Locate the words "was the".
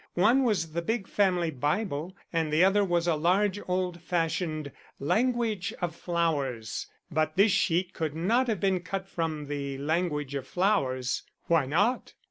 0.43-0.81